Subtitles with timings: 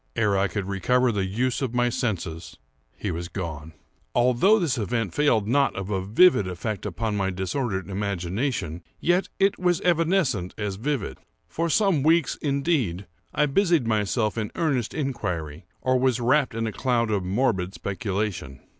[0.15, 2.57] Ere I could recover the use of my senses
[2.97, 3.73] he was gone.
[4.15, 9.27] Although this event failed not of a vivid effect upon my disordered imagination, yet
[9.59, 11.19] was it evanescent as vivid.
[11.47, 16.71] For some weeks, indeed, I busied myself in earnest inquiry, or was wrapped in a
[16.71, 18.59] cloud of morbid speculation.